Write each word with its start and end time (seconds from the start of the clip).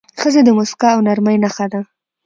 ښځه 0.21 0.41
د 0.43 0.49
موسکا 0.57 0.89
او 0.95 0.99
نرمۍ 1.07 1.37
نښه 1.43 1.65
ده. 1.71 1.81